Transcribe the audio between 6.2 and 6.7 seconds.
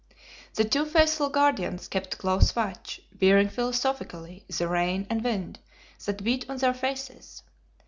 beat on